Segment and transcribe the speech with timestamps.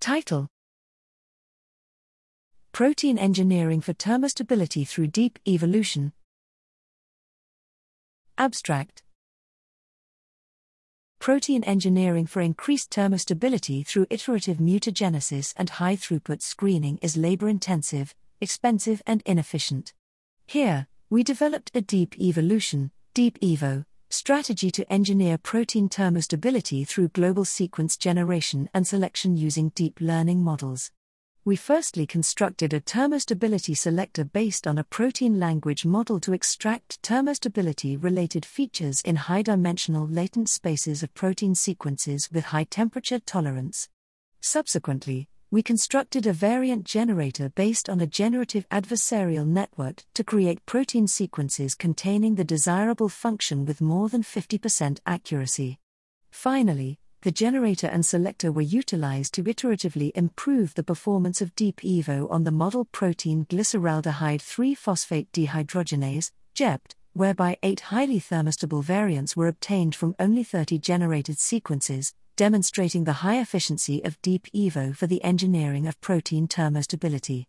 [0.00, 0.46] Title
[2.70, 6.12] Protein Engineering for Thermostability Through Deep Evolution.
[8.38, 9.02] Abstract
[11.18, 18.14] Protein engineering for increased thermostability through iterative mutagenesis and high throughput screening is labor intensive,
[18.40, 19.94] expensive, and inefficient.
[20.46, 27.44] Here, we developed a deep evolution, Deep Evo, strategy to engineer protein thermostability through global
[27.44, 30.90] sequence generation and selection using deep learning models.
[31.44, 38.02] We firstly constructed a thermostability selector based on a protein language model to extract thermostability
[38.02, 43.88] related features in high dimensional latent spaces of protein sequences with high temperature tolerance.
[44.40, 51.06] Subsequently, we constructed a variant generator based on a generative adversarial network to create protein
[51.06, 55.78] sequences containing the desirable function with more than 50% accuracy.
[56.30, 62.30] Finally, the generator and selector were utilized to iteratively improve the performance of Deep Evo
[62.30, 69.48] on the model protein glyceraldehyde 3 phosphate dehydrogenase, GEPT, whereby eight highly thermostable variants were
[69.48, 75.24] obtained from only 30 generated sequences, demonstrating the high efficiency of Deep Evo for the
[75.24, 77.46] engineering of protein thermostability.